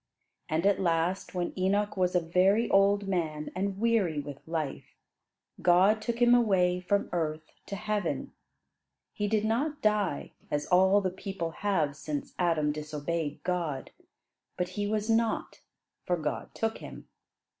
[0.49, 4.95] And at last, when Enoch was a very old man and weary with life,
[5.61, 8.33] God took him away from earth to heaven.
[9.13, 13.91] He did not die, as all the people have since Adam disobeyed God,
[14.57, 15.61] but "he was not,
[16.07, 17.07] for God took him."